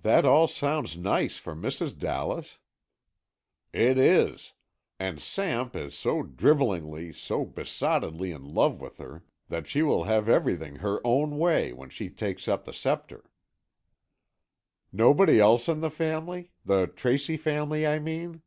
"That 0.00 0.24
all 0.24 0.48
sounds 0.48 0.96
nice 0.96 1.36
for 1.36 1.54
Mrs. 1.54 1.96
Dallas." 1.96 2.58
"It 3.72 3.96
is. 3.96 4.54
And 4.98 5.20
Samp 5.20 5.76
is 5.76 5.94
so 5.94 6.24
drivellingly, 6.24 7.12
so 7.12 7.44
besottedly 7.44 8.32
in 8.34 8.42
love 8.54 8.80
with 8.80 8.98
her, 8.98 9.22
that 9.50 9.68
she 9.68 9.82
will 9.82 10.02
have 10.02 10.28
everything 10.28 10.80
her 10.82 11.00
own 11.04 11.38
way 11.38 11.72
when 11.72 11.90
she 11.90 12.10
takes 12.10 12.48
up 12.48 12.64
the 12.64 12.72
sceptre." 12.72 13.30
"Nobody 14.92 15.38
else 15.38 15.68
in 15.68 15.78
the 15.78 15.90
family? 15.90 16.50
The 16.64 16.88
Tracy 16.88 17.36
family, 17.36 17.86
I 17.86 18.00
mean." 18.00 18.42